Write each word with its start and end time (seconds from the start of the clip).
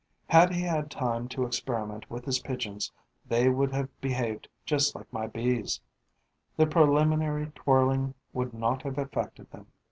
Had 0.29 0.51
he 0.51 0.61
had 0.63 0.89
time 0.89 1.27
to 1.27 1.43
experiment 1.45 2.09
with 2.09 2.25
his 2.25 2.39
Pigeons, 2.39 2.91
they 3.27 3.49
would 3.49 3.71
have 3.71 4.01
behaved 4.01 4.47
just 4.65 4.95
like 4.95 5.05
my 5.13 5.27
Bees; 5.27 5.79
the 6.57 6.65
preliminary 6.65 7.51
twirling 7.53 8.15
would 8.33 8.51
not 8.51 8.81
have 8.81 8.97
affected 8.97 9.51
them. 9.51 9.67